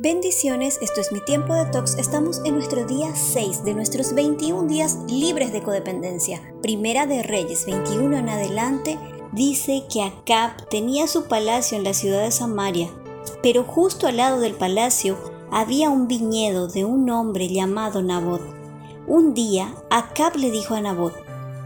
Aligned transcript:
Bendiciones, 0.00 0.78
esto 0.80 1.00
es 1.00 1.10
mi 1.10 1.18
tiempo 1.18 1.54
de 1.54 1.64
tox. 1.72 1.96
Estamos 1.98 2.40
en 2.44 2.54
nuestro 2.54 2.86
día 2.86 3.16
6 3.16 3.64
de 3.64 3.74
nuestros 3.74 4.14
21 4.14 4.68
días 4.68 4.96
libres 5.08 5.52
de 5.52 5.60
codependencia. 5.60 6.40
Primera 6.62 7.04
de 7.08 7.24
Reyes 7.24 7.66
21 7.66 8.16
en 8.16 8.28
adelante 8.28 8.96
dice 9.32 9.82
que 9.92 10.04
Acab 10.04 10.68
tenía 10.68 11.08
su 11.08 11.24
palacio 11.24 11.76
en 11.76 11.82
la 11.82 11.94
ciudad 11.94 12.22
de 12.22 12.30
Samaria, 12.30 12.88
pero 13.42 13.64
justo 13.64 14.06
al 14.06 14.18
lado 14.18 14.38
del 14.38 14.54
palacio 14.54 15.18
había 15.50 15.90
un 15.90 16.06
viñedo 16.06 16.68
de 16.68 16.84
un 16.84 17.10
hombre 17.10 17.48
llamado 17.48 18.00
Nabot. 18.00 18.42
Un 19.08 19.34
día 19.34 19.74
Acab 19.90 20.36
le 20.36 20.52
dijo 20.52 20.76
a 20.76 20.80
Nabot, 20.80 21.14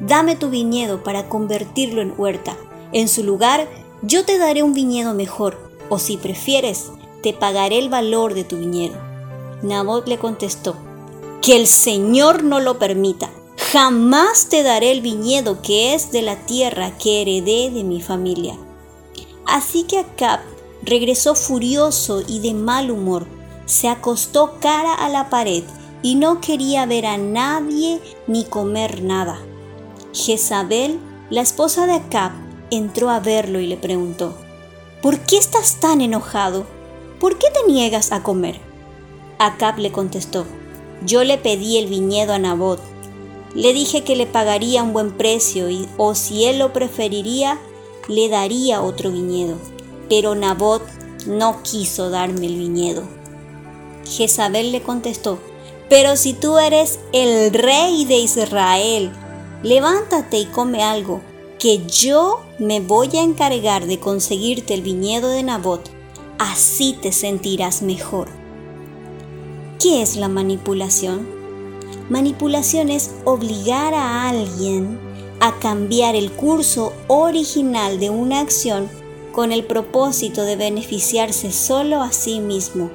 dame 0.00 0.36
tu 0.36 0.48
viñedo 0.48 1.04
para 1.04 1.28
convertirlo 1.28 2.00
en 2.00 2.14
huerta. 2.16 2.56
En 2.92 3.08
su 3.08 3.24
lugar 3.24 3.68
yo 4.00 4.24
te 4.24 4.38
daré 4.38 4.62
un 4.62 4.72
viñedo 4.72 5.12
mejor, 5.12 5.58
o 5.90 5.98
si 5.98 6.16
prefieres, 6.16 6.92
te 7.22 7.32
pagaré 7.32 7.78
el 7.78 7.88
valor 7.88 8.34
de 8.34 8.44
tu 8.44 8.58
viñedo. 8.58 8.96
Nabot 9.62 10.06
le 10.08 10.18
contestó, 10.18 10.76
que 11.40 11.56
el 11.56 11.66
Señor 11.66 12.42
no 12.42 12.60
lo 12.60 12.78
permita. 12.78 13.30
Jamás 13.72 14.48
te 14.48 14.62
daré 14.62 14.92
el 14.92 15.00
viñedo 15.00 15.62
que 15.62 15.94
es 15.94 16.12
de 16.12 16.22
la 16.22 16.36
tierra 16.46 16.98
que 16.98 17.22
heredé 17.22 17.70
de 17.70 17.84
mi 17.84 18.02
familia. 18.02 18.56
Así 19.46 19.84
que 19.84 19.98
Acab 19.98 20.40
regresó 20.82 21.34
furioso 21.34 22.22
y 22.26 22.40
de 22.40 22.54
mal 22.54 22.90
humor. 22.90 23.26
Se 23.66 23.88
acostó 23.88 24.58
cara 24.60 24.94
a 24.94 25.08
la 25.08 25.30
pared 25.30 25.62
y 26.02 26.16
no 26.16 26.40
quería 26.40 26.86
ver 26.86 27.06
a 27.06 27.16
nadie 27.16 28.00
ni 28.26 28.44
comer 28.44 29.02
nada. 29.02 29.38
Jezabel, 30.12 30.98
la 31.30 31.40
esposa 31.40 31.86
de 31.86 31.94
Acab, 31.94 32.32
entró 32.70 33.10
a 33.10 33.20
verlo 33.20 33.60
y 33.60 33.66
le 33.66 33.76
preguntó, 33.76 34.34
¿Por 35.00 35.18
qué 35.20 35.36
estás 35.38 35.80
tan 35.80 36.00
enojado? 36.00 36.66
¿Por 37.22 37.38
qué 37.38 37.46
te 37.52 37.70
niegas 37.70 38.10
a 38.10 38.24
comer? 38.24 38.58
Acab 39.38 39.78
le 39.78 39.92
contestó, 39.92 40.44
yo 41.06 41.22
le 41.22 41.38
pedí 41.38 41.78
el 41.78 41.86
viñedo 41.86 42.32
a 42.32 42.40
Nabot. 42.40 42.80
Le 43.54 43.72
dije 43.72 44.02
que 44.02 44.16
le 44.16 44.26
pagaría 44.26 44.82
un 44.82 44.92
buen 44.92 45.12
precio 45.12 45.70
y, 45.70 45.88
o 45.98 46.16
si 46.16 46.46
él 46.46 46.58
lo 46.58 46.72
preferiría, 46.72 47.60
le 48.08 48.28
daría 48.28 48.82
otro 48.82 49.12
viñedo. 49.12 49.56
Pero 50.08 50.34
Nabot 50.34 50.82
no 51.24 51.62
quiso 51.62 52.10
darme 52.10 52.46
el 52.46 52.56
viñedo. 52.56 53.04
Jezabel 54.04 54.72
le 54.72 54.82
contestó, 54.82 55.38
pero 55.88 56.16
si 56.16 56.32
tú 56.32 56.58
eres 56.58 56.98
el 57.12 57.52
rey 57.52 58.04
de 58.04 58.16
Israel, 58.16 59.12
levántate 59.62 60.38
y 60.38 60.46
come 60.46 60.82
algo, 60.82 61.20
que 61.60 61.86
yo 61.86 62.40
me 62.58 62.80
voy 62.80 63.16
a 63.16 63.22
encargar 63.22 63.86
de 63.86 64.00
conseguirte 64.00 64.74
el 64.74 64.82
viñedo 64.82 65.28
de 65.28 65.44
Nabot 65.44 66.01
así 66.38 66.96
te 67.00 67.12
sentirás 67.12 67.82
mejor. 67.82 68.28
¿Qué 69.78 70.02
es 70.02 70.16
la 70.16 70.28
manipulación? 70.28 71.26
Manipulación 72.08 72.88
es 72.88 73.12
obligar 73.24 73.94
a 73.94 74.28
alguien 74.28 74.98
a 75.40 75.58
cambiar 75.58 76.14
el 76.14 76.30
curso 76.30 76.92
original 77.08 77.98
de 77.98 78.10
una 78.10 78.40
acción 78.40 78.88
con 79.32 79.50
el 79.50 79.64
propósito 79.64 80.44
de 80.44 80.56
beneficiarse 80.56 81.50
solo 81.50 82.00
a 82.02 82.12
sí 82.12 82.38
mismo. 82.38 82.90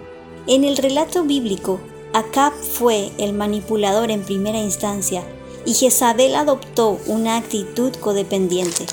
En 0.47 0.63
el 0.63 0.77
relato 0.77 1.23
bíblico, 1.23 1.79
Acab 2.13 2.53
fue 2.53 3.11
el 3.17 3.33
manipulador 3.33 4.11
en 4.11 4.23
primera 4.23 4.59
instancia 4.59 5.23
y 5.65 5.73
Jezabel 5.73 6.35
adoptó 6.35 6.99
una 7.05 7.35
actitud 7.35 7.93
codependiente. 7.95 8.85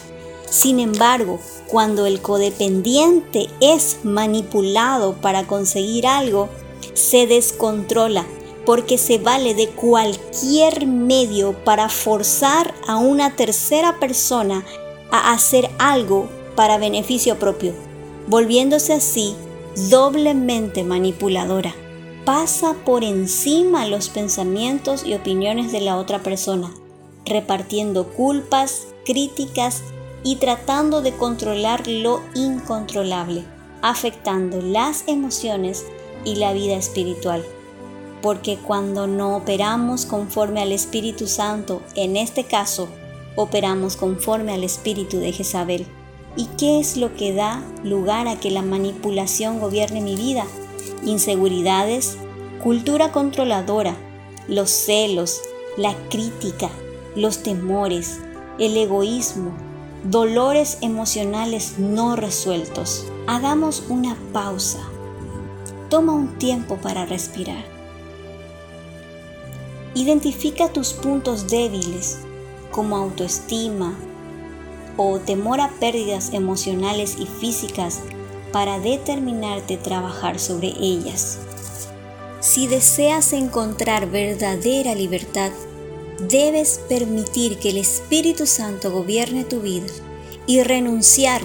Sin 0.50 0.80
embargo, 0.80 1.38
cuando 1.68 2.06
el 2.06 2.20
codependiente 2.20 3.48
es 3.60 3.98
manipulado 4.04 5.14
para 5.14 5.46
conseguir 5.46 6.06
algo, 6.06 6.48
se 6.94 7.26
descontrola 7.26 8.26
porque 8.64 8.98
se 8.98 9.18
vale 9.18 9.54
de 9.54 9.68
cualquier 9.68 10.86
medio 10.86 11.52
para 11.64 11.88
forzar 11.88 12.74
a 12.86 12.96
una 12.96 13.36
tercera 13.36 13.98
persona 13.98 14.64
a 15.10 15.32
hacer 15.32 15.70
algo 15.78 16.28
para 16.56 16.78
beneficio 16.78 17.38
propio, 17.38 17.74
volviéndose 18.26 18.94
así 18.94 19.34
doblemente 19.90 20.82
manipuladora. 20.82 21.74
Pasa 22.24 22.74
por 22.86 23.04
encima 23.04 23.86
los 23.86 24.08
pensamientos 24.08 25.04
y 25.04 25.14
opiniones 25.14 25.72
de 25.72 25.80
la 25.80 25.98
otra 25.98 26.22
persona, 26.22 26.72
repartiendo 27.26 28.08
culpas, 28.08 28.86
críticas 29.04 29.82
y 30.24 30.36
tratando 30.36 31.02
de 31.02 31.12
controlar 31.12 31.86
lo 31.86 32.22
incontrolable, 32.34 33.44
afectando 33.82 34.60
las 34.62 35.04
emociones 35.06 35.84
y 36.24 36.36
la 36.36 36.52
vida 36.54 36.74
espiritual. 36.76 37.44
Porque 38.22 38.56
cuando 38.56 39.06
no 39.06 39.36
operamos 39.36 40.06
conforme 40.06 40.62
al 40.62 40.72
Espíritu 40.72 41.26
Santo, 41.26 41.82
en 41.94 42.16
este 42.16 42.44
caso, 42.44 42.88
operamos 43.36 43.96
conforme 43.96 44.54
al 44.54 44.64
Espíritu 44.64 45.18
de 45.18 45.32
Jezabel. 45.32 45.86
¿Y 46.36 46.46
qué 46.58 46.80
es 46.80 46.96
lo 46.96 47.14
que 47.14 47.34
da 47.34 47.62
lugar 47.84 48.26
a 48.26 48.40
que 48.40 48.50
la 48.50 48.62
manipulación 48.62 49.60
gobierne 49.60 50.00
mi 50.00 50.16
vida? 50.16 50.46
Inseguridades, 51.04 52.16
cultura 52.62 53.12
controladora, 53.12 53.94
los 54.48 54.70
celos, 54.70 55.42
la 55.76 55.94
crítica, 56.08 56.70
los 57.14 57.42
temores, 57.42 58.20
el 58.58 58.76
egoísmo, 58.76 59.52
dolores 60.04 60.78
emocionales 60.82 61.78
no 61.78 62.14
resueltos. 62.14 63.06
Hagamos 63.26 63.84
una 63.88 64.16
pausa. 64.32 64.80
Toma 65.88 66.12
un 66.12 66.38
tiempo 66.38 66.76
para 66.76 67.06
respirar. 67.06 67.64
Identifica 69.94 70.68
tus 70.68 70.92
puntos 70.92 71.48
débiles 71.48 72.18
como 72.70 72.96
autoestima 72.96 73.94
o 74.96 75.18
temor 75.20 75.60
a 75.60 75.70
pérdidas 75.80 76.32
emocionales 76.32 77.16
y 77.18 77.26
físicas 77.26 78.00
para 78.52 78.78
determinarte 78.78 79.78
trabajar 79.78 80.38
sobre 80.38 80.68
ellas. 80.80 81.38
Si 82.40 82.66
deseas 82.66 83.32
encontrar 83.32 84.10
verdadera 84.10 84.94
libertad, 84.94 85.50
debes 86.18 86.80
permitir 86.88 87.58
que 87.58 87.70
el 87.70 87.78
Espíritu 87.78 88.46
Santo 88.46 88.90
gobierne 88.90 89.44
tu 89.44 89.60
vida 89.60 89.86
y 90.46 90.62
renunciar 90.62 91.40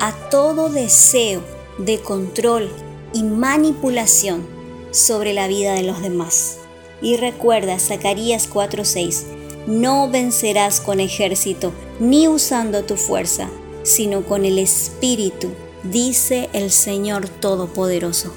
a 0.00 0.12
todo 0.30 0.68
deseo 0.68 1.42
de 1.78 2.00
control 2.00 2.70
y 3.12 3.22
manipulación 3.22 4.46
sobre 4.90 5.32
la 5.32 5.48
vida 5.48 5.74
de 5.74 5.82
los 5.82 6.02
demás. 6.02 6.58
Y 7.00 7.16
recuerda 7.16 7.78
Zacarías 7.78 8.48
4:6, 8.48 9.24
no 9.66 10.08
vencerás 10.10 10.80
con 10.80 11.00
ejército 11.00 11.72
ni 12.00 12.26
usando 12.28 12.84
tu 12.84 12.96
fuerza, 12.96 13.50
sino 13.82 14.24
con 14.24 14.44
el 14.44 14.58
Espíritu, 14.58 15.50
dice 15.84 16.48
el 16.52 16.70
Señor 16.70 17.28
Todopoderoso. 17.28 18.32